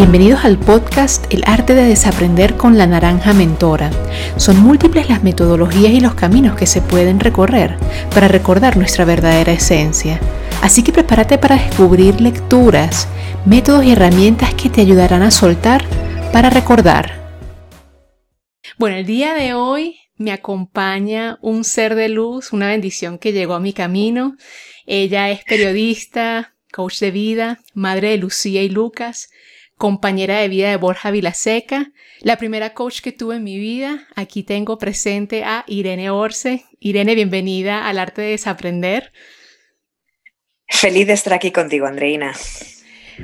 [0.00, 3.90] Bienvenidos al podcast El arte de desaprender con la naranja mentora.
[4.38, 7.76] Son múltiples las metodologías y los caminos que se pueden recorrer
[8.14, 10.18] para recordar nuestra verdadera esencia.
[10.62, 13.08] Así que prepárate para descubrir lecturas,
[13.44, 15.84] métodos y herramientas que te ayudarán a soltar
[16.32, 17.20] para recordar.
[18.78, 23.52] Bueno, el día de hoy me acompaña un ser de luz, una bendición que llegó
[23.52, 24.34] a mi camino.
[24.86, 29.28] Ella es periodista, coach de vida, madre de Lucía y Lucas,
[29.80, 34.06] compañera de vida de Borja Vilaseca, la primera coach que tuve en mi vida.
[34.14, 36.66] Aquí tengo presente a Irene Orce.
[36.80, 39.10] Irene, bienvenida al arte de desaprender.
[40.68, 42.34] Feliz de estar aquí contigo, Andreina.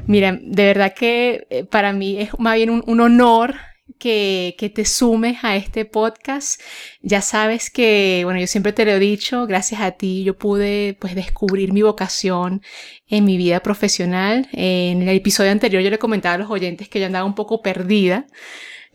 [0.07, 3.57] Mira, de verdad que eh, para mí es más bien un, honor
[3.99, 6.61] que, que, te sumes a este podcast.
[7.03, 10.97] Ya sabes que, bueno, yo siempre te lo he dicho, gracias a ti yo pude
[11.01, 12.63] pues descubrir mi vocación
[13.09, 14.49] en mi vida profesional.
[14.53, 17.63] En el episodio anterior yo le comentaba a los oyentes que yo andaba un poco
[17.63, 18.27] perdida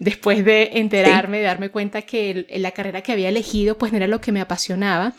[0.02, 4.08] después de enterarme, de darme cuenta que la carrera que había elegido pues no era
[4.08, 5.14] lo que me apasionaba.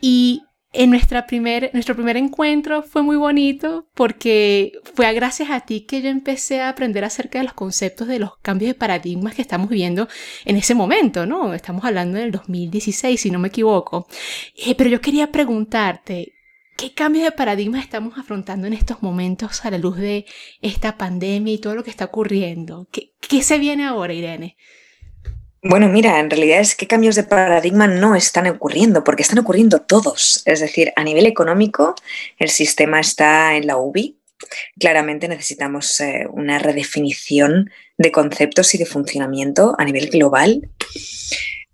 [0.00, 5.82] Y en nuestra primer, nuestro primer encuentro fue muy bonito porque fue gracias a ti
[5.82, 9.42] que yo empecé a aprender acerca de los conceptos de los cambios de paradigmas que
[9.42, 10.08] estamos viviendo
[10.44, 11.54] en ese momento, ¿no?
[11.54, 14.06] Estamos hablando del 2016, si no me equivoco.
[14.56, 16.34] Eh, pero yo quería preguntarte,
[16.76, 20.26] ¿qué cambios de paradigmas estamos afrontando en estos momentos a la luz de
[20.60, 22.88] esta pandemia y todo lo que está ocurriendo?
[22.92, 24.58] ¿Qué, qué se viene ahora, Irene?
[25.62, 29.80] Bueno, mira, en realidad es que cambios de paradigma no están ocurriendo, porque están ocurriendo
[29.80, 30.42] todos.
[30.44, 31.96] Es decir, a nivel económico,
[32.38, 34.16] el sistema está en la UBI.
[34.78, 40.68] Claramente necesitamos eh, una redefinición de conceptos y de funcionamiento a nivel global.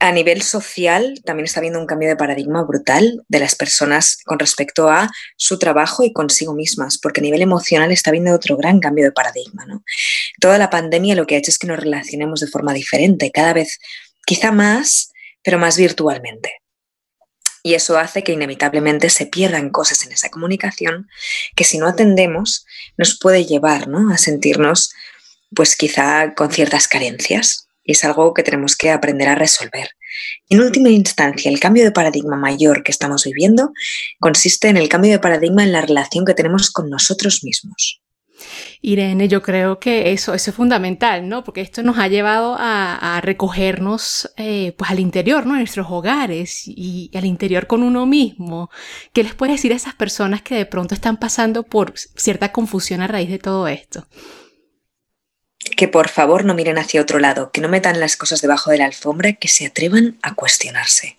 [0.01, 4.39] A nivel social también está habiendo un cambio de paradigma brutal de las personas con
[4.39, 8.81] respecto a su trabajo y consigo mismas, porque a nivel emocional está habiendo otro gran
[8.81, 9.65] cambio de paradigma.
[9.67, 9.83] ¿no?
[10.41, 13.53] Toda la pandemia lo que ha hecho es que nos relacionemos de forma diferente, cada
[13.55, 13.79] vez
[14.27, 16.53] quizá más, pero más virtualmente.
[17.63, 21.09] Y eso hace que inevitablemente se pierdan cosas en esa comunicación
[21.57, 22.67] que si no atendemos
[22.99, 24.13] nos puede llevar ¿no?
[24.13, 24.93] a sentirnos
[25.55, 29.91] pues quizá con ciertas carencias y es algo que tenemos que aprender a resolver.
[30.49, 33.73] En última instancia, el cambio de paradigma mayor que estamos viviendo
[34.19, 38.01] consiste en el cambio de paradigma en la relación que tenemos con nosotros mismos.
[38.81, 41.45] Irene, yo creo que eso, es fundamental, ¿no?
[41.45, 45.55] Porque esto nos ha llevado a, recogernos eh, pues al interior, ¿no?
[45.55, 48.71] En nuestros hogares y, y, al interior con uno mismo.
[49.13, 53.01] ¿Qué les puedes decir a esas personas que de pronto están pasando por cierta confusión
[53.01, 54.07] a raíz de todo esto?
[55.77, 58.79] Que por favor no miren hacia otro lado, que no metan las cosas debajo de
[58.79, 61.19] la alfombra, que se atrevan a cuestionarse.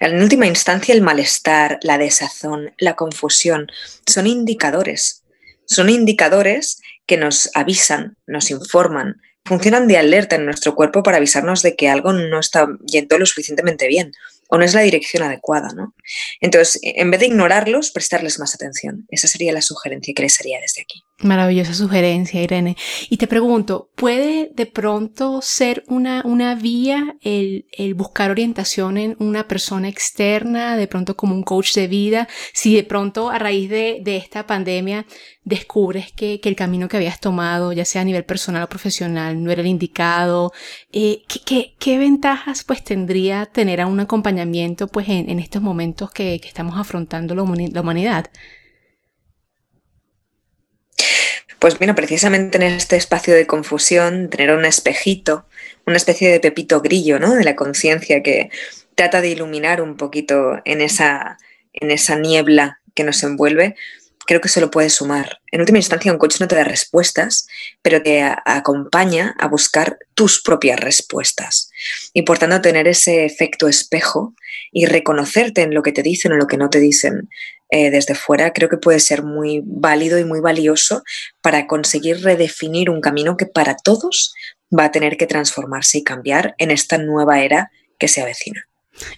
[0.00, 3.66] En última instancia, el malestar, la desazón, la confusión
[4.06, 5.22] son indicadores.
[5.66, 11.62] Son indicadores que nos avisan, nos informan, funcionan de alerta en nuestro cuerpo para avisarnos
[11.62, 14.12] de que algo no está yendo lo suficientemente bien
[14.48, 15.94] o no es la dirección adecuada, ¿no?
[16.40, 19.06] Entonces, en vez de ignorarlos, prestarles más atención.
[19.10, 21.05] Esa sería la sugerencia que les haría desde aquí.
[21.22, 22.76] Maravillosa sugerencia, Irene.
[23.08, 29.16] Y te pregunto, ¿puede de pronto ser una, una vía el, el, buscar orientación en
[29.18, 33.70] una persona externa, de pronto como un coach de vida, si de pronto a raíz
[33.70, 35.06] de, de esta pandemia
[35.42, 39.42] descubres que, que, el camino que habías tomado, ya sea a nivel personal o profesional,
[39.42, 40.52] no era el indicado?
[40.92, 45.62] Eh, ¿qué, qué, qué, ventajas pues tendría tener a un acompañamiento pues en, en estos
[45.62, 47.42] momentos que, que estamos afrontando la
[47.80, 48.26] humanidad?
[51.58, 55.46] Pues bueno, precisamente en este espacio de confusión, tener un espejito,
[55.86, 57.34] una especie de pepito grillo, ¿no?
[57.34, 58.50] De la conciencia que
[58.94, 61.38] trata de iluminar un poquito en esa,
[61.72, 63.76] en esa niebla que nos envuelve,
[64.26, 65.40] creo que se lo puede sumar.
[65.52, 67.46] En última instancia, un coach no te da respuestas,
[67.80, 71.70] pero te acompaña a buscar tus propias respuestas.
[72.12, 74.34] Y por tanto, tener ese efecto espejo
[74.72, 77.30] y reconocerte en lo que te dicen o lo que no te dicen
[77.70, 81.02] eh, desde fuera, creo que puede ser muy válido y muy valioso
[81.40, 84.32] para conseguir redefinir un camino que para todos
[84.76, 88.66] va a tener que transformarse y cambiar en esta nueva era que se avecina.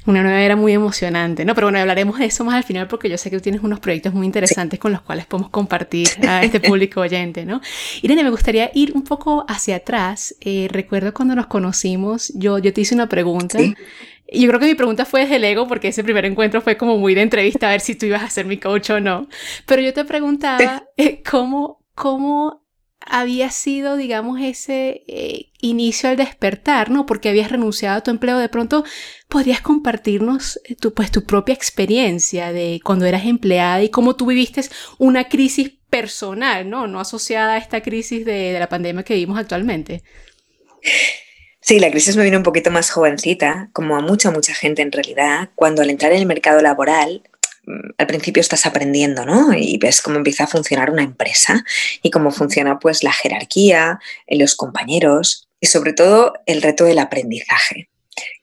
[0.06, 1.54] Una nueva era muy emocionante, ¿no?
[1.54, 3.78] Pero bueno, hablaremos de eso más al final porque yo sé que tú tienes unos
[3.78, 7.60] proyectos muy interesantes con los cuales podemos compartir a este público oyente, ¿no?
[8.02, 10.34] Irene, me gustaría ir un poco hacia atrás.
[10.40, 13.60] Eh, recuerdo cuando nos conocimos, yo, yo te hice una pregunta.
[13.60, 13.74] Y
[14.30, 16.98] yo creo que mi pregunta fue desde el ego, porque ese primer encuentro fue como
[16.98, 19.28] muy de entrevista a ver si tú ibas a ser mi coach o no.
[19.66, 22.62] Pero yo te preguntaba eh, cómo, cómo
[23.00, 27.06] había sido, digamos, ese eh, inicio al despertar, ¿no?
[27.06, 28.36] Porque habías renunciado a tu empleo.
[28.38, 28.84] De pronto,
[29.28, 34.26] ¿podrías compartirnos eh, tu, pues, tu propia experiencia de cuando eras empleada y cómo tú
[34.26, 34.60] viviste
[34.98, 36.86] una crisis personal, ¿no?
[36.86, 40.02] No asociada a esta crisis de, de la pandemia que vivimos actualmente.
[41.68, 44.90] Sí, la crisis me vino un poquito más jovencita, como a mucha, mucha gente en
[44.90, 47.22] realidad, cuando al entrar en el mercado laboral,
[47.66, 49.52] mm, al principio estás aprendiendo, ¿no?
[49.52, 51.62] Y ves cómo empieza a funcionar una empresa
[52.02, 57.90] y cómo funciona pues la jerarquía, los compañeros y sobre todo el reto del aprendizaje.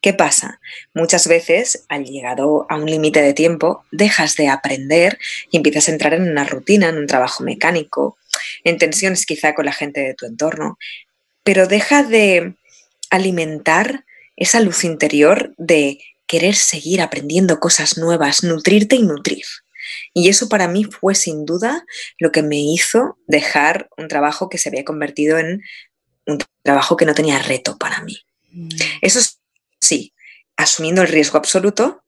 [0.01, 0.59] ¿Qué pasa?
[0.93, 5.17] Muchas veces, al llegado a un límite de tiempo, dejas de aprender
[5.49, 8.19] y empiezas a entrar en una rutina, en un trabajo mecánico,
[8.63, 10.77] en tensiones quizá con la gente de tu entorno,
[11.43, 12.53] pero deja de
[13.09, 14.05] alimentar
[14.35, 19.45] esa luz interior de querer seguir aprendiendo cosas nuevas, nutrirte y nutrir.
[20.13, 21.85] Y eso para mí fue sin duda
[22.17, 25.61] lo que me hizo dejar un trabajo que se había convertido en
[26.25, 28.17] un trabajo que no tenía reto para mí.
[28.51, 28.69] Mm.
[29.01, 29.19] Eso
[29.79, 30.13] sí,
[30.57, 32.03] asumiendo el riesgo absoluto,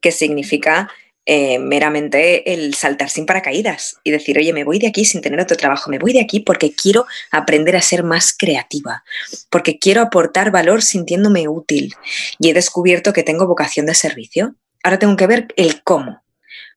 [0.00, 0.90] que significa
[1.30, 5.38] eh, meramente el saltar sin paracaídas y decir, oye, me voy de aquí sin tener
[5.38, 9.04] otro trabajo, me voy de aquí porque quiero aprender a ser más creativa,
[9.50, 11.94] porque quiero aportar valor sintiéndome útil
[12.38, 14.54] y he descubierto que tengo vocación de servicio.
[14.82, 16.22] Ahora tengo que ver el cómo,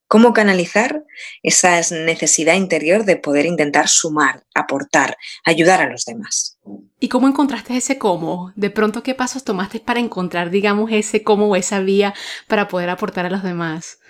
[0.09, 1.05] cómo canalizar
[1.43, 5.15] esa necesidad interior de poder intentar sumar, aportar,
[5.45, 6.57] ayudar a los demás.
[6.99, 8.51] ¿Y cómo encontraste ese cómo?
[8.57, 12.13] De pronto, ¿qué pasos tomaste para encontrar, digamos, ese cómo o esa vía
[12.47, 14.00] para poder aportar a los demás?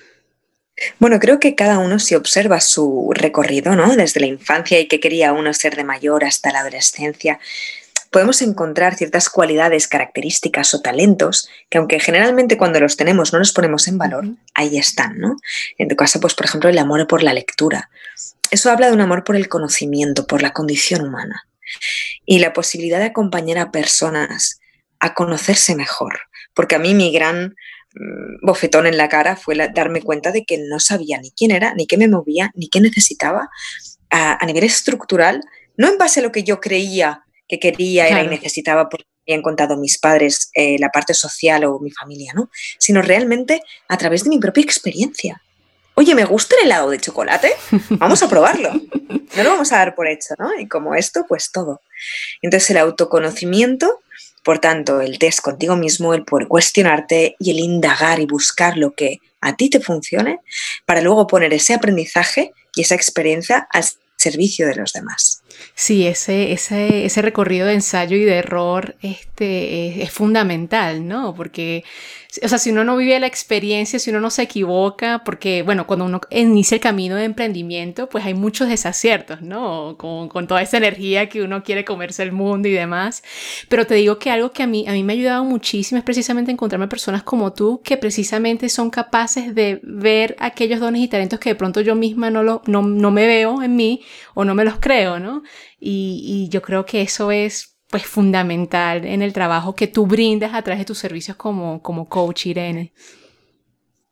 [1.00, 3.96] Bueno, creo que cada uno si observa su recorrido, ¿no?
[3.96, 7.40] Desde la infancia y que quería uno ser de mayor hasta la adolescencia,
[8.10, 13.54] podemos encontrar ciertas cualidades, características o talentos que aunque generalmente cuando los tenemos no los
[13.54, 15.38] ponemos en valor, ahí están, ¿no?
[15.78, 17.90] En tu caso, pues por ejemplo, el amor por la lectura.
[18.52, 21.48] Eso habla de un amor por el conocimiento, por la condición humana.
[22.26, 24.60] Y la posibilidad de acompañar a personas
[25.00, 26.20] a conocerse mejor.
[26.54, 27.56] Porque a mí mi gran
[28.42, 31.88] bofetón en la cara fue darme cuenta de que no sabía ni quién era, ni
[31.88, 33.50] qué me movía, ni qué necesitaba
[34.10, 35.42] a, nivel estructural,
[35.78, 39.42] no en base a lo que yo creía que quería, era y necesitaba porque habían
[39.42, 42.50] contado mis padres eh, la parte social o mi familia, ¿no?
[42.78, 45.42] Sino realmente a través de mi propia experiencia.
[45.96, 47.52] Oye, ¿me gusta el helado de chocolate?
[47.90, 48.72] Vamos a probarlo.
[48.74, 50.58] No lo vamos a dar por hecho, ¿no?
[50.60, 51.82] Y como esto, pues todo.
[52.42, 54.01] Entonces el autoconocimiento
[54.44, 58.94] por tanto, el test contigo mismo, el poder cuestionarte y el indagar y buscar lo
[58.94, 60.40] que a ti te funcione
[60.86, 63.84] para luego poner ese aprendizaje y esa experiencia al
[64.16, 65.41] servicio de los demás.
[65.76, 71.34] Sí, ese, ese, ese recorrido de ensayo y de error este, es fundamental, ¿no?
[71.34, 71.84] Porque
[72.42, 75.86] o sea, si uno no vive la experiencia, si uno no se equivoca, porque, bueno,
[75.86, 79.96] cuando uno inicia el camino de emprendimiento, pues hay muchos desaciertos, ¿no?
[79.98, 83.22] Con, con toda esa energía que uno quiere comerse el mundo y demás.
[83.68, 86.06] Pero te digo que algo que a mí, a mí me ha ayudado muchísimo es
[86.06, 91.40] precisamente encontrarme personas como tú que precisamente son capaces de ver aquellos dones y talentos
[91.40, 94.04] que de pronto yo misma no, lo, no, no me veo en mí
[94.36, 95.44] o no me los creo, ¿no?
[95.80, 100.62] Y, yo creo que eso es pues fundamental en el trabajo que tú brindas a
[100.62, 102.94] través de tus servicios como, como coach, Irene.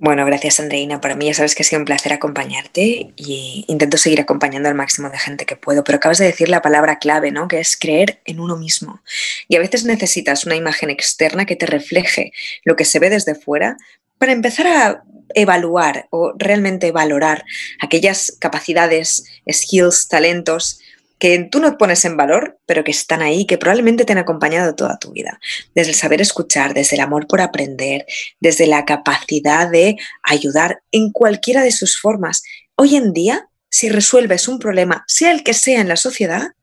[0.01, 1.01] Bueno, gracias Andreina.
[1.01, 4.75] Para mí ya sabes que ha sido un placer acompañarte y intento seguir acompañando al
[4.75, 7.49] máximo de gente que puedo, pero acabas de decir la palabra clave, ¿no?
[7.49, 9.01] Que es creer en uno mismo.
[9.49, 12.31] Y a veces necesitas una imagen externa que te refleje
[12.63, 13.75] lo que se ve desde fuera
[14.17, 15.03] para empezar a
[15.35, 17.43] evaluar o realmente valorar
[17.81, 20.79] aquellas capacidades, skills, talentos
[21.19, 24.73] que tú no pones en valor, pero que están ahí, que probablemente te han acompañado
[24.73, 25.39] toda tu vida.
[25.75, 28.05] Desde el saber escuchar, desde el amor por aprender,
[28.39, 32.41] desde la capacidad de ayudar en cualquiera de sus formas.
[32.75, 36.53] Hoy en día, si resuelves un problema, sea el que sea en la sociedad,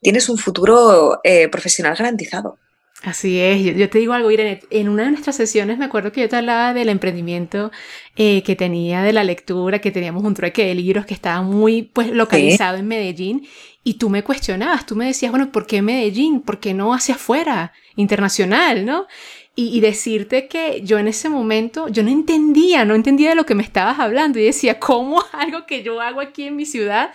[0.00, 2.58] tienes un futuro eh, profesional garantizado.
[3.02, 6.20] Así es, yo, te digo algo, Irene, en una de nuestras sesiones me acuerdo que
[6.20, 7.72] yo te hablaba del emprendimiento
[8.14, 11.82] eh, que tenía, de la lectura, que teníamos un trueque de libros que estaba muy
[11.82, 13.48] pues localizado en Medellín
[13.82, 16.40] y tú me cuestionabas, tú me decías, bueno, ¿por qué Medellín?
[16.40, 19.08] ¿Por qué no hacia afuera, internacional, no?
[19.56, 23.44] Y, y, decirte que yo en ese momento, yo no entendía, no entendía de lo
[23.44, 27.10] que me estabas hablando y decía, ¿cómo algo que yo hago aquí en mi ciudad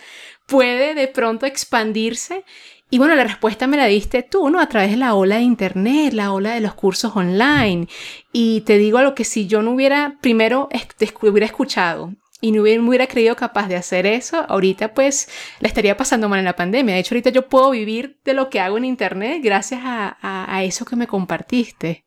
[0.46, 2.44] puede de pronto expandirse
[2.90, 4.60] y bueno, la respuesta me la diste tú, ¿no?
[4.60, 7.86] A través de la ola de Internet, la ola de los cursos online.
[8.32, 10.68] Y te digo lo que si yo no hubiera primero
[11.22, 15.28] hubiera escuchado y no hubiera, creído capaz de hacer eso, ahorita pues
[15.60, 16.94] la estaría pasando mal en la pandemia.
[16.94, 20.84] De hecho, ahorita yo puedo vivir de lo que hago en Internet gracias a, eso
[20.84, 22.04] que me compartiste.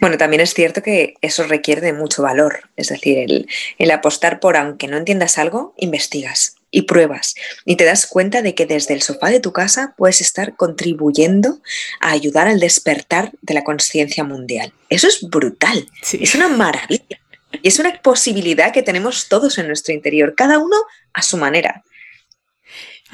[0.00, 3.46] Bueno, también es cierto que eso requiere de mucho valor, es decir,
[3.78, 8.56] el, apostar por, aunque no entiendas algo, investigas y pruebas y te das cuenta de
[8.56, 11.60] que desde el sofá de tu casa puedes estar contribuyendo
[12.00, 14.72] a ayudar al despertar de la conciencia mundial.
[14.88, 17.20] Eso es brutal, es una maravilla
[17.62, 20.76] y es una posibilidad que tenemos todos en nuestro interior, cada uno
[21.12, 21.84] a su manera.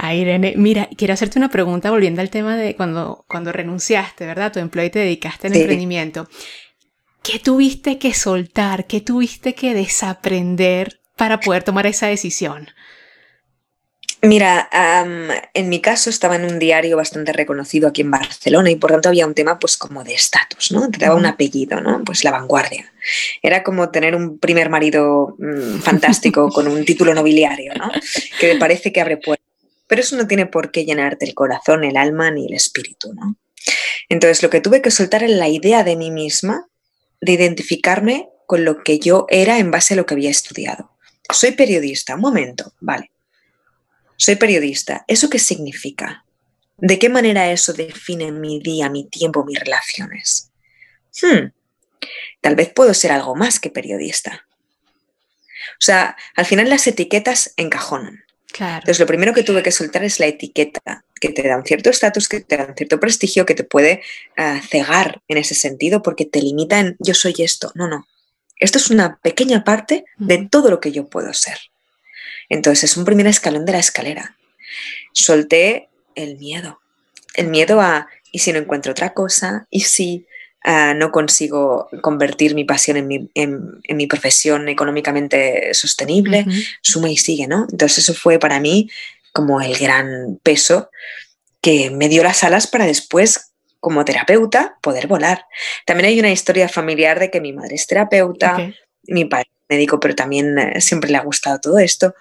[0.03, 4.51] Irene, mira, quiero hacerte una pregunta volviendo al tema de cuando, cuando renunciaste, ¿verdad?
[4.51, 6.27] Tu empleo y te dedicaste al emprendimiento.
[7.23, 8.87] ¿Qué tuviste que soltar?
[8.87, 12.71] ¿Qué tuviste que desaprender para poder tomar esa decisión?
[14.23, 14.69] Mira,
[15.55, 19.09] en mi caso estaba en un diario bastante reconocido aquí en Barcelona y por tanto
[19.09, 20.91] había un tema pues como de estatus, ¿no?
[20.91, 22.05] Te daba un apellido, ¿no?
[22.05, 22.93] Pues la vanguardia.
[23.43, 27.91] Era como tener un primer marido mm, fantástico con un título nobiliario, ¿no?
[28.39, 29.47] Que parece que abre puertas.
[29.87, 33.37] Pero eso no tiene por qué llenarte el corazón, el alma ni el espíritu, ¿no?
[34.11, 36.67] Entonces lo que tuve que soltar es la idea de mí misma
[37.23, 40.91] de identificarme con lo que yo era en base a lo que había estudiado.
[41.33, 43.11] Soy periodista, un momento, vale
[44.21, 45.05] soy periodista.
[45.09, 46.27] ¿Eso qué significa?
[46.77, 50.51] ¿De qué manera eso define mi día, mi tiempo, mis relaciones?
[51.23, 51.53] Hmm,
[52.43, 54.47] tal vez puedo ser algo más que periodista.
[55.73, 58.23] O sea, al final las etiquetas encajonan.
[58.53, 58.81] Claro.
[58.81, 61.89] Entonces, lo primero que tuve que soltar es la etiqueta, que te da un cierto
[61.89, 64.03] estatus, que te da un cierto prestigio, que te puede
[64.37, 67.73] ah, cegar en ese sentido porque te limita en yo soy esto.
[67.75, 68.07] No, no.
[68.57, 71.59] Esto es una pequeña parte de todo lo que yo puedo ser.
[72.51, 74.37] Entonces es un primer escalón de la escalera.
[75.13, 76.81] Solté el miedo,
[77.35, 79.67] el miedo a, ¿y si no encuentro otra cosa?
[79.71, 80.27] ¿Y si
[80.65, 86.45] ah, no consigo convertir mi pasión en mi, profesión económicamente sostenible?
[86.83, 87.67] Suma y sigue, ¿no?
[87.71, 88.91] Entonces eso fue para mí
[89.33, 90.91] como el gran peso
[91.63, 95.47] que me dio las alas para después como terapeuta poder volar.
[95.87, 98.73] También hay una historia familiar de que mi madre es terapeuta,
[99.05, 102.15] mi padre es médico, pero también eh, siempre le ha gustado todo esto.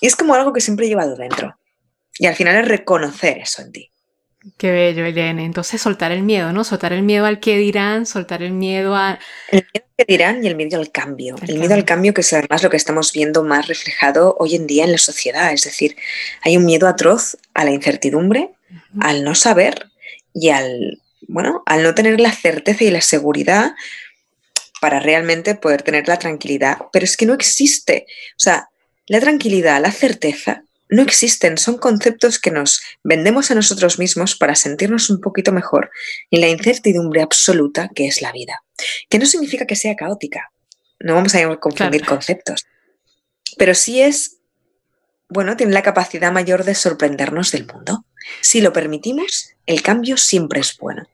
[0.00, 1.56] Y es como algo que siempre he llevado dentro.
[2.18, 3.90] Y al final es reconocer eso en ti.
[4.56, 5.44] Qué bello, Elena.
[5.44, 6.64] Entonces soltar el miedo, ¿no?
[6.64, 9.18] Soltar el miedo al que dirán, soltar el miedo a...
[9.50, 11.36] El miedo al que dirán y el miedo al cambio.
[11.46, 14.66] El, miedo al cambio que es además lo que estamos viendo más reflejado hoy en
[14.66, 15.52] día en la sociedad.
[15.52, 15.96] Es decir,
[16.40, 18.50] hay un miedo atroz a la incertidumbre,
[19.00, 19.90] al no saber
[20.32, 23.72] y al, bueno, al no tener la certeza y la seguridad
[24.80, 26.78] para realmente poder tener la tranquilidad.
[26.92, 28.06] Pero es que no existe.
[28.36, 28.70] O sea,
[29.10, 34.54] la tranquilidad, la certeza, no existen, son conceptos que nos vendemos a nosotros mismos para
[34.54, 35.90] sentirnos un poquito mejor
[36.30, 38.62] en la incertidumbre absoluta que es la vida.
[39.08, 40.52] Que no significa que sea caótica,
[41.00, 42.64] no vamos a confundir conceptos,
[43.58, 44.36] pero sí es,
[45.28, 48.04] bueno, tiene la capacidad mayor de sorprendernos del mundo.
[48.40, 51.08] Si lo permitimos, el cambio siempre es bueno.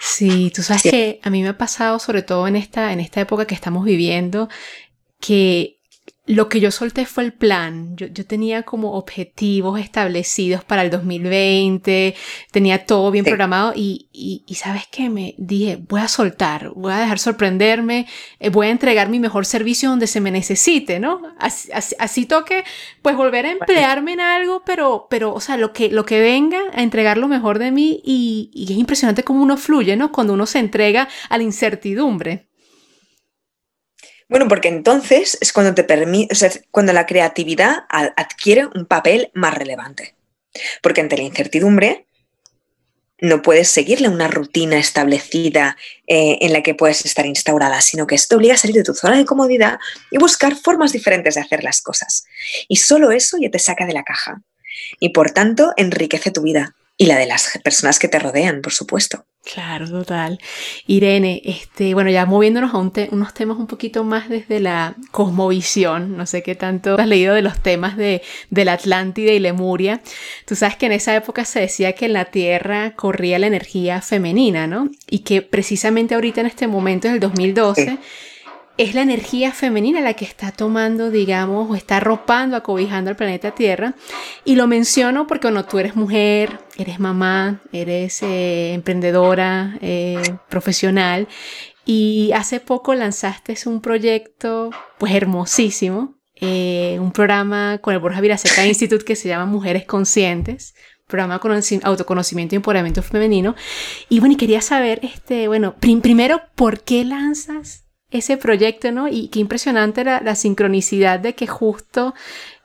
[0.00, 3.20] Sí, tú sabes que a mí me ha pasado, sobre todo en esta, en esta
[3.20, 4.48] época que estamos viviendo,
[5.20, 5.78] que
[6.24, 7.96] lo que yo solté fue el plan.
[7.96, 12.14] Yo, tenía como objetivos establecidos para el 2020,
[12.52, 16.98] tenía todo bien programado y, y, sabes qué, me dije, voy a soltar, voy a
[16.98, 18.06] dejar sorprenderme,
[18.38, 21.22] eh, voy a entregar mi mejor servicio donde se me necesite, ¿no?
[21.38, 22.62] Así, toque,
[23.02, 26.60] pues volver a emplearme en algo, pero, pero, o sea, lo que, lo que venga
[26.72, 30.12] a entregar lo mejor de mí y, y es impresionante cómo uno fluye, ¿no?
[30.12, 32.51] Cuando uno se entrega a la incertidumbre.
[34.32, 36.34] Bueno, porque entonces es cuando te permite,
[36.70, 40.14] cuando la creatividad adquiere un papel más relevante.
[40.80, 42.06] Porque ante la incertidumbre
[43.20, 48.14] no puedes seguirle una rutina establecida eh, en la que puedes estar instaurada, sino que
[48.14, 49.78] esto obliga a salir de tu zona de comodidad
[50.10, 52.24] y buscar formas diferentes de hacer las cosas.
[52.68, 54.40] Y solo eso ya te saca de la caja.
[54.98, 58.72] Y por tanto enriquece tu vida y la de las personas que te rodean, por
[58.72, 59.26] supuesto.
[59.44, 60.38] Claro, total.
[60.86, 66.26] Irene, este, bueno, ya moviéndonos a unos temas un poquito más desde la cosmovisión, no
[66.26, 70.00] sé qué tanto has leído de los temas de, de la Atlántida y Lemuria.
[70.46, 74.00] Tú sabes que en esa época se decía que en la Tierra corría la energía
[74.00, 74.88] femenina, ¿no?
[75.10, 77.98] Y que precisamente ahorita en este momento, en el 2012,
[78.82, 83.52] es la energía femenina la que está tomando, digamos, o está arropando, acobijando al planeta
[83.52, 83.94] Tierra.
[84.44, 91.28] Y lo menciono porque, bueno, tú eres mujer, eres mamá, eres eh, emprendedora, eh, profesional.
[91.84, 98.66] Y hace poco lanzaste un proyecto, pues hermosísimo, eh, un programa con el Borja Viraseca
[98.66, 100.74] Institute que se llama Mujeres Conscientes,
[101.06, 103.54] programa de autoconocimiento y empoderamiento femenino.
[104.08, 107.82] Y bueno, y quería saber, este, bueno, primero, ¿por qué lanzas
[108.12, 109.08] ese proyecto, ¿no?
[109.08, 112.14] Y qué impresionante la, sincronicidad de que justo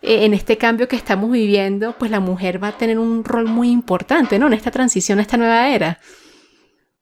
[0.02, 3.46] eh, en este cambio que estamos viviendo, pues la mujer va a tener un rol
[3.46, 4.48] muy importante, ¿no?
[4.48, 6.00] En esta transición a esta nueva era.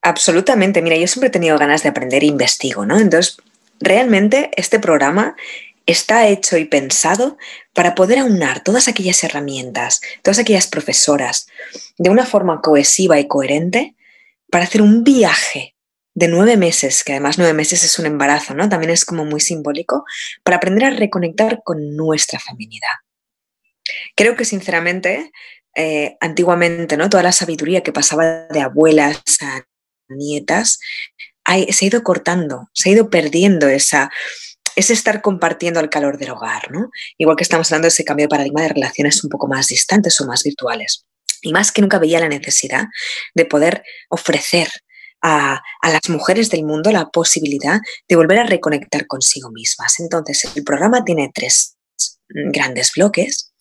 [0.02, 0.82] Absolutamente.
[0.82, 3.00] Mira, yo siempre he tenido ganas de aprender e investigo, ¿no?
[3.00, 3.38] Entonces,
[3.80, 5.36] realmente este programa
[5.86, 7.38] está hecho y pensado
[7.74, 11.48] para poder aunar todas aquellas herramientas, todas aquellas profesoras,
[11.98, 13.96] de una forma cohesiva y coherente,
[14.50, 15.75] para hacer un viaje
[16.16, 18.70] de nueve meses, que además nueve meses es un embarazo, ¿no?
[18.70, 20.06] También es como muy simbólico,
[20.44, 22.96] para aprender a reconectar con nuestra feminidad.
[24.16, 25.32] Creo que sinceramente,
[25.76, 27.10] eh, antiguamente, ¿no?
[27.10, 29.66] Toda la sabiduría que pasaba de abuelas a
[30.08, 30.80] nietas
[31.46, 34.10] se ha ido cortando, se ha ido perdiendo esa,
[34.78, 36.90] ese estar compartiendo el calor del hogar, ¿no?
[37.18, 40.20] Igual que estamos hablando de ese cambio de paradigma de relaciones un poco más distantes
[40.22, 41.06] o más virtuales.
[41.42, 42.86] Y más que nunca veía la necesidad
[43.36, 44.70] de poder ofrecer
[45.26, 50.00] a, las mujeres del mundo la posibilidad de volver a reconectar consigo mismas.
[50.00, 51.78] Entonces, el programa tiene tres
[52.30, 53.52] grandes bloques.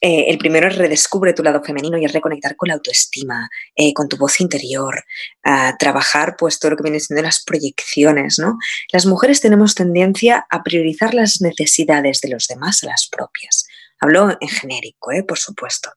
[0.00, 3.92] Eh, el primero es redescubre tu lado femenino y es reconectar con la autoestima, eh,
[3.94, 5.04] con tu voz interior,
[5.44, 8.58] a trabajar pues todo lo que viene siendo las proyecciones, ¿no?
[8.92, 13.66] Las mujeres tenemos tendencia a priorizar las necesidades de los demás a las propias.
[14.00, 15.22] Hablo en genérico, ¿eh?
[15.22, 15.92] por supuesto.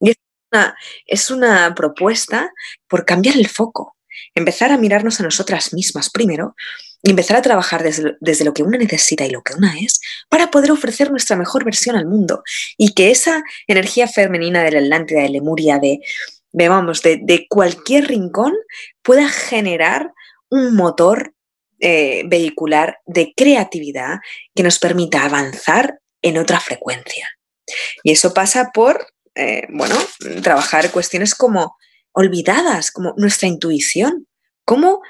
[0.00, 0.16] Y es
[0.50, 2.50] una, es una propuesta
[2.88, 3.96] por cambiar el foco,
[4.34, 6.54] empezar a mirarnos a nosotras mismas primero
[7.02, 10.50] y empezar a trabajar desde, lo que una necesita y lo que una es para
[10.50, 12.42] poder ofrecer nuestra mejor versión al mundo
[12.76, 16.00] y que esa energía femenina de la Atlántida, de Lemuria, de,
[16.52, 18.54] de, de, cualquier rincón
[19.02, 20.12] pueda generar
[20.48, 21.34] un motor
[21.80, 24.18] eh, vehicular de creatividad
[24.54, 27.28] que nos permita avanzar en otra frecuencia.
[28.04, 29.04] Y eso pasa por,
[29.34, 29.96] eh, bueno,
[30.42, 31.76] trabajar cuestiones como
[32.12, 34.26] olvidadas, como nuestra intuición,
[34.64, 35.00] cómo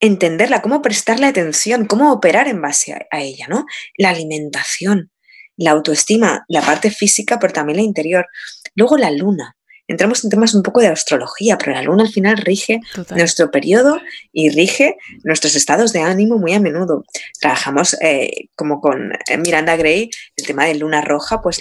[0.00, 3.64] entenderla, cómo prestarle atención, cómo operar en base a, ella, ¿no?
[3.96, 5.10] La alimentación,
[5.56, 8.26] la autoestima, la parte física, pero también la interior.
[8.74, 9.56] Luego la luna.
[9.88, 12.80] Entramos en temas un poco de astrología, pero la luna al final rige
[13.10, 14.00] nuestro periodo
[14.32, 17.04] y rige nuestros estados de ánimo muy a menudo.
[17.40, 21.60] Trabajamos eh, como con eh, Miranda Gray, el tema de luna roja, pues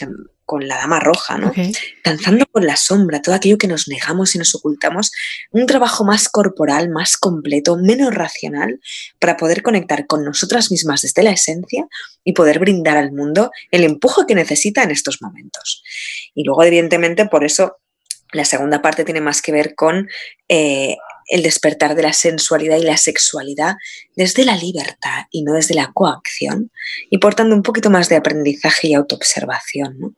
[0.52, 1.54] con la dama roja, ¿no?
[2.04, 5.10] Danzando con la sombra, todo aquello que nos negamos y nos ocultamos,
[5.52, 8.82] un trabajo más corporal, más completo, menos racional,
[9.18, 11.88] para poder conectar con nosotras mismas desde la esencia
[12.26, 15.84] y poder brindar al mundo el empuje que necesita en estos momentos.
[16.36, 17.78] Y luego, evidentemente, por eso
[18.34, 20.10] la segunda parte tiene más que ver con
[20.50, 23.76] eh, el despertar de la sensualidad y la sexualidad
[24.18, 26.74] desde la libertad y no desde la coacción,
[27.10, 29.98] y portando un poquito más de aprendizaje y autoobservación.
[29.98, 30.14] ¿no?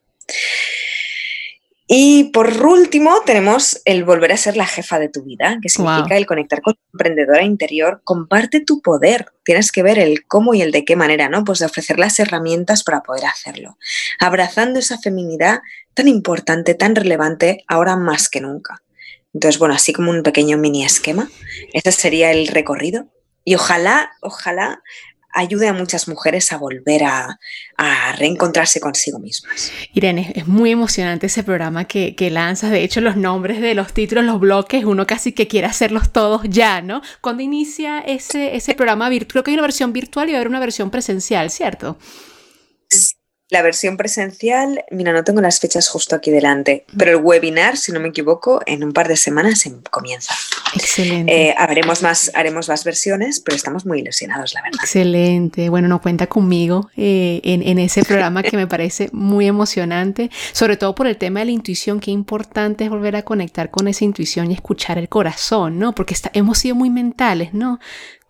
[1.95, 6.17] Y por último, tenemos el volver a ser la jefa de tu vida, que significa
[6.17, 8.01] el conectar con tu emprendedora interior.
[8.03, 9.27] Comparte tu poder.
[9.43, 11.43] Tienes que ver el cómo y el de qué manera, ¿no?
[11.43, 13.77] Pues de ofrecer las herramientas para poder hacerlo.
[14.19, 15.59] Abrazando esa feminidad
[15.93, 18.81] tan importante, tan relevante, ahora más que nunca.
[19.33, 21.29] Entonces, bueno, así como un pequeño mini esquema,
[21.73, 23.07] ese sería el recorrido.
[23.43, 24.81] Y ojalá, ojalá
[25.33, 27.39] ayude a muchas mujeres a volver a,
[28.17, 29.71] reencontrarse consigo mismas.
[29.93, 32.71] Irene, es muy emocionante ese programa que, lanzas.
[32.71, 36.43] De hecho, los nombres de los títulos, los bloques, uno casi que quiere hacerlos todos
[36.45, 37.01] ya, ¿no?
[37.19, 40.39] Cuando inicia ese, ese programa virtual, creo que hay una versión virtual y va a
[40.39, 41.97] haber una versión presencial, ¿cierto?
[43.49, 47.91] La versión presencial, mira, no tengo las fechas justo aquí delante, pero el webinar, si
[47.91, 50.33] no me equivoco, en un par de semanas comienza.
[50.73, 51.49] Excelente.
[51.49, 54.79] Eh, haremos, más, haremos más versiones, pero estamos muy ilusionados, la verdad.
[54.81, 55.69] Excelente.
[55.69, 60.95] Bueno, no cuenta conmigo eh, en, ese programa que me parece muy emocionante, sobre todo
[60.95, 64.51] por el tema de la intuición, qué importante es volver a conectar con esa intuición
[64.51, 65.93] y escuchar el corazón, ¿no?
[65.93, 67.79] Porque hemos sido muy mentales, ¿no?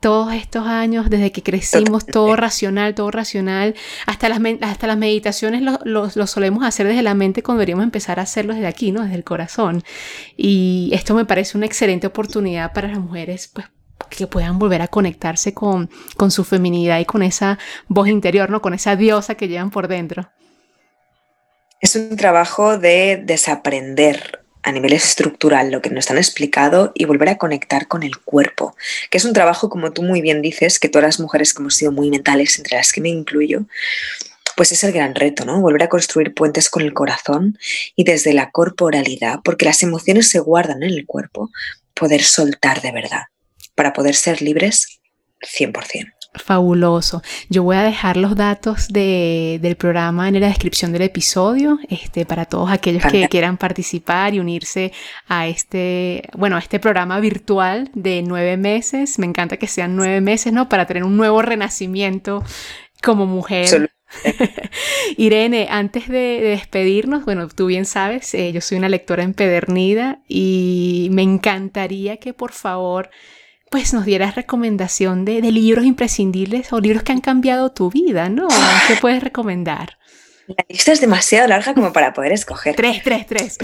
[0.03, 3.73] Todos estos años, desde que crecimos, todo racional, todo racional,
[4.05, 8.23] hasta las, hasta las meditaciones lo, solemos hacer desde la mente cuando deberíamos empezar a
[8.23, 9.03] hacerlo desde aquí, ¿no?
[9.03, 9.81] Desde el corazón.
[10.35, 13.67] Y esto me parece una excelente oportunidad para las mujeres, pues
[14.09, 18.61] que puedan volver a conectarse con, con su feminidad y con esa voz interior, ¿no?
[18.61, 20.29] Con esa diosa que llevan por dentro.
[21.79, 27.29] Es un trabajo de desaprender a nivel estructural lo que nos han explicado y volver
[27.29, 28.75] a conectar con el cuerpo,
[29.09, 31.75] que es un trabajo, como tú muy bien dices, que todas las mujeres que hemos
[31.75, 33.65] sido muy mentales, entre las que me incluyo,
[34.55, 35.59] pues es el gran reto, ¿no?
[35.61, 37.57] Volver a construir puentes con el corazón
[37.95, 41.49] y desde la corporalidad, porque las emociones se guardan en el cuerpo,
[41.93, 43.23] poder soltar de verdad,
[43.75, 44.99] para poder ser libres
[45.41, 46.12] 100%.
[46.35, 47.21] Fabuloso.
[47.49, 52.45] Yo voy a dejar los datos del programa en la descripción del episodio, este, para
[52.45, 54.91] todos aquellos que quieran participar y unirse
[55.27, 59.19] a este, bueno, a este programa virtual de nueve meses.
[59.19, 60.69] Me encanta que sean nueve meses, ¿no?
[60.69, 62.43] Para tener un nuevo renacimiento
[63.01, 63.91] como mujer.
[65.17, 71.09] Irene, antes de, despedirnos, bueno, tú bien sabes, eh, yo soy una lectora empedernida y
[71.11, 73.09] me encantaría que por favor
[73.73, 78.47] pues nos dieras recomendación de, libros imprescindibles o libros que han cambiado tu vida, ¿no?
[78.87, 79.97] ¿Qué puedes recomendar?
[80.45, 82.75] La lista es demasiado larga como para poder escoger.
[82.75, 83.57] Tres, tres, tres.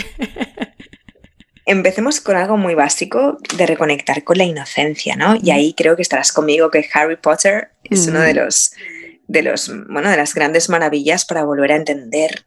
[1.68, 5.38] Empecemos con algo muy básico de reconectar con la inocencia, ¿no?
[5.40, 8.72] Y ahí creo que estarás conmigo que Harry Potter es uno de los,
[9.28, 12.46] de los, bueno, de las grandes maravillas para volver a entender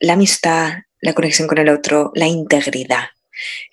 [0.00, 3.04] la amistad, la conexión con el otro, la integridad.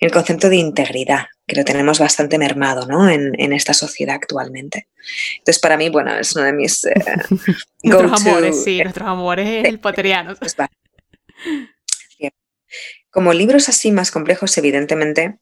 [0.00, 3.10] El concepto de integridad, que lo tenemos bastante mermado ¿no?
[3.10, 4.88] en, esta sociedad actualmente.
[5.36, 6.82] Entonces, para mí, bueno, es uno de mis...
[6.86, 6.94] Eh,
[7.82, 10.34] nuestros amores, sí, nuestros amores es el poteriano.
[10.34, 10.56] Pues
[13.10, 15.40] Como libros así más complejos, evidentemente,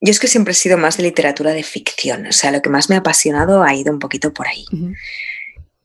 [0.00, 2.70] yo es que siempre he sido más de literatura de ficción, o sea, lo que
[2.70, 4.64] más me ha apasionado ha ido un poquito por ahí.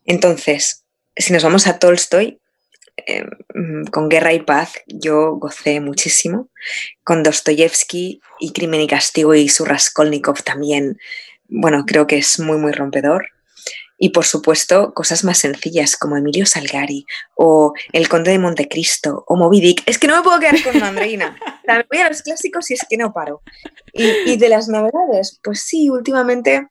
[0.06, 0.86] Entonces,
[1.18, 2.41] si nos vamos a Tolstoy,
[3.08, 6.50] em, con Guerra y Paz yo gocé muchísimo.
[7.04, 10.98] Con Dostoyevsky y Crimen y Castigo y su Raskolnikov también,
[11.48, 13.28] bueno, creo que es muy, muy rompedor.
[14.04, 19.36] Y por supuesto, cosas más sencillas como Emilio Salgari o El Conde de Montecristo o
[19.36, 19.84] Moby Dick.
[19.86, 21.38] Es que no me puedo quedar con Andreina.
[21.92, 23.44] voy a los clásicos y es que no paro.
[23.94, 26.68] Y, y de las novedades, pues sí, últimamente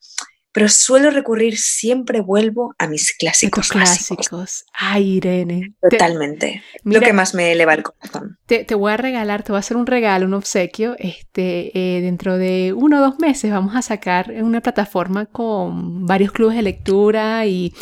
[0.53, 3.69] pero suelo recurrir, siempre vuelvo a mis clásicos.
[3.69, 4.65] clásicos.
[4.73, 5.75] Ay, Irene.
[5.81, 6.63] Totalmente.
[6.83, 8.39] lo que más me eleva el corazón.
[8.47, 10.97] Te, voy a regalar, te voy a hacer un regalo, un obsequio.
[10.99, 16.33] Este, eh, dentro de uno o dos meses vamos a sacar una plataforma con varios
[16.33, 17.73] clubes de lectura y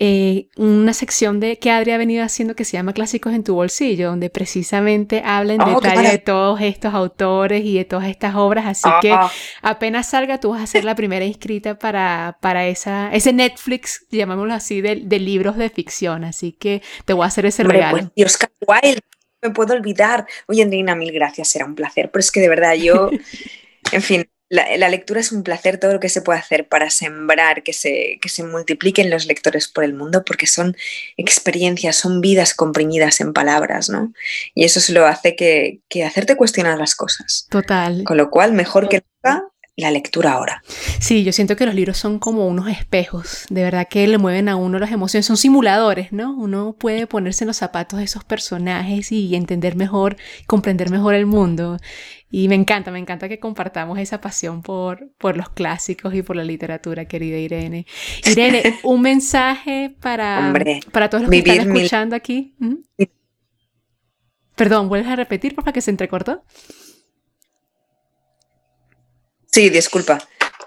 [0.00, 3.54] eh, una sección de que Adri ha venido haciendo que se llama Clásicos en tu
[3.54, 8.34] bolsillo, donde precisamente habla en oh, detalle de todos estos autores y de todas estas
[8.34, 8.66] obras.
[8.66, 9.16] Así que
[9.60, 14.54] apenas salga, tú vas a ser la primera inscrita para, para esa, ese Netflix, llamémoslo
[14.54, 16.24] así, de, libros de ficción.
[16.24, 17.98] Así que te voy a hacer ese regalo.
[17.98, 18.38] Pues, Dios,
[19.42, 20.26] me puedo olvidar.
[20.46, 22.10] Oye, Andrina, mil gracias, será un placer.
[22.10, 23.10] Pero es que de verdad yo,
[23.92, 27.62] en fin, la, lectura es un placer, todo lo que se puede hacer para sembrar,
[27.62, 30.76] que se, que se multipliquen los lectores por el mundo, porque son
[31.16, 34.12] experiencias, son vidas comprimidas en palabras, ¿no?
[34.54, 37.46] Y eso se lo hace que, que hacerte cuestionar las cosas.
[37.48, 38.04] Total.
[38.04, 39.48] Con lo cual, mejor que nunca,
[39.82, 40.62] la lectura ahora.
[40.98, 44.48] Sí, yo siento que los libros son como unos espejos, de verdad que le mueven
[44.48, 46.34] a uno las emociones, son simuladores, ¿no?
[46.34, 50.16] Uno puede ponerse en los zapatos de esos personajes y entender mejor,
[50.46, 51.78] comprender mejor el mundo.
[52.34, 56.34] Y me encanta, me encanta que compartamos esa pasión por, por los clásicos y por
[56.34, 57.86] la literatura, querida Irene.
[58.24, 60.52] Irene, un mensaje para,
[60.90, 62.54] para todos los que están escuchando aquí.
[62.58, 62.76] ¿Mm?
[64.56, 66.42] Perdón, ¿vuelves a repetir, por favor, que se entrecortó?
[69.52, 70.18] Sí, disculpa.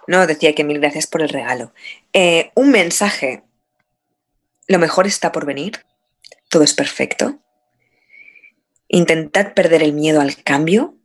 [0.08, 1.74] No, decía que mil gracias por el regalo.
[2.14, 3.44] Eh, un mensaje.
[4.68, 5.84] Lo mejor está por venir.
[6.50, 7.40] Todo es perfecto.
[8.88, 10.96] Intentad perder el miedo al cambio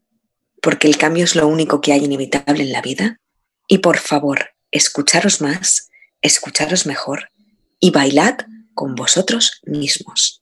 [0.60, 3.18] porque el cambio es lo único que hay inevitable en la vida.
[3.66, 5.90] Y por favor, escucharos más,
[6.20, 7.30] escucharos mejor
[7.78, 8.36] y bailad
[8.74, 10.39] con vosotros mismos.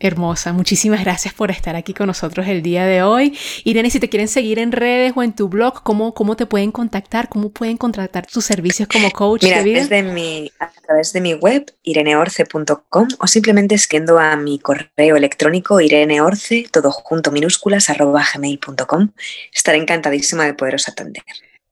[0.00, 3.36] Hermosa, muchísimas gracias por estar aquí con nosotros el día de hoy.
[3.64, 6.70] Irene, si te quieren seguir en redes o en tu blog, ¿cómo, cómo te pueden
[6.70, 7.28] contactar?
[7.28, 9.80] ¿Cómo pueden contratar tus servicios como coach de vida?
[9.80, 15.80] Desde mi, a través de mi web, ireneorce.com o simplemente escribiendo a mi correo electrónico
[15.80, 19.10] ireneorce, todo junto minúsculas, arroba gmail.com.
[19.52, 21.24] Estaré encantadísima de poderos atender.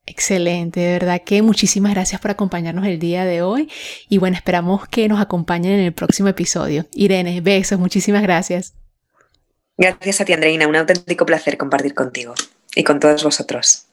[0.06, 3.68] Excelente, de verdad que muchísimas gracias por acompañarnos el día de hoy
[4.08, 6.86] y bueno, esperamos que nos acompañen en el próximo episodio.
[6.94, 8.74] Irene, besos, muchísimas gracias.
[9.76, 12.34] Gracias a ti, Andreina, un auténtico placer compartir contigo
[12.76, 13.86] y con todos vosotros.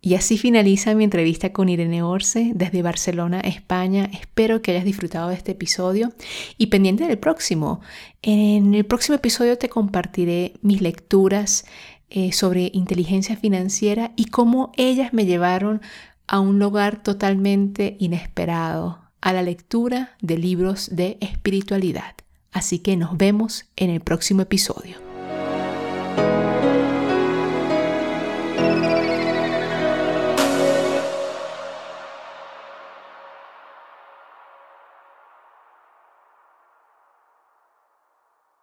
[0.00, 4.08] Y así finaliza mi entrevista con Irene Orce desde Barcelona, España.
[4.12, 6.12] Espero que hayas disfrutado de este episodio
[6.56, 7.80] y pendiente del próximo.
[8.22, 11.66] En el próximo episodio te compartiré mis lecturas
[12.10, 15.80] eh, sobre inteligencia financiera y cómo ellas me llevaron
[16.26, 22.14] a un lugar totalmente inesperado, a la lectura de libros de espiritualidad.
[22.52, 25.07] Así que nos vemos en el próximo episodio.